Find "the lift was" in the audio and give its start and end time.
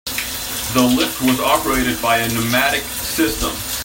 0.73-1.39